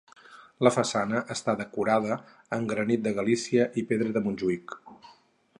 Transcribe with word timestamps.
La 0.67 0.71
façana 0.75 1.21
està 1.35 1.55
decorada 1.59 2.17
amb 2.59 2.73
granit 2.73 3.07
de 3.09 3.15
Galícia 3.21 3.71
i 3.83 3.85
pedra 3.93 4.17
de 4.19 4.29
Montjuïc. 4.29 4.79